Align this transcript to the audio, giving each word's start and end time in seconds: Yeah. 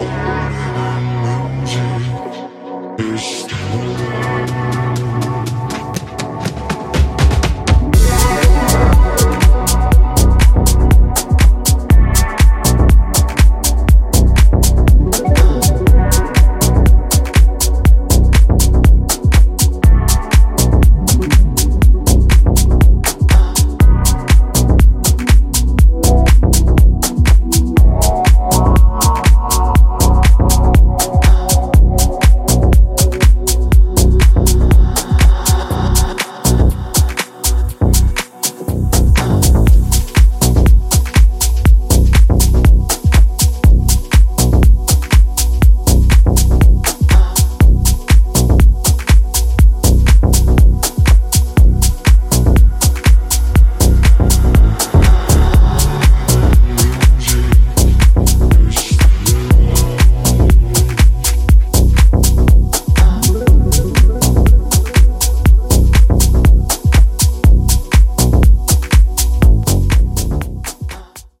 Yeah. 0.00 0.24